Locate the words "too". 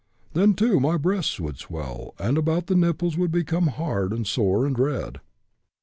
0.55-0.79